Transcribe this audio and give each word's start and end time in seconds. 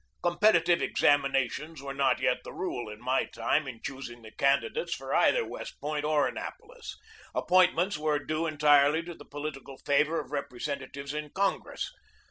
Competitive 0.23 0.81
examinations 0.81 1.79
were 1.79 1.93
not 1.93 2.19
yet 2.19 2.39
the 2.43 2.51
rule 2.51 2.89
in 2.89 2.99
my 2.99 3.23
time 3.25 3.67
in 3.67 3.79
choosing 3.83 4.25
candidates 4.35 4.95
for 4.95 5.13
either 5.13 5.45
West 5.47 5.79
Point 5.79 6.03
or 6.03 6.27
Annapolis. 6.27 6.97
Appointments 7.35 7.99
were 7.99 8.17
due 8.17 8.47
en 8.47 8.57
tirely 8.57 9.03
to 9.03 9.13
the 9.13 9.25
political 9.25 9.77
favor 9.77 10.19
of 10.19 10.31
representatives 10.31 11.13
in 11.13 11.29
Congress. 11.29 11.91